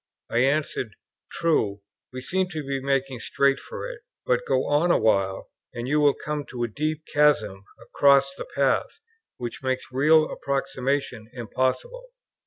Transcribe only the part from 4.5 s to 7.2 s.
on awhile, and you will come to a deep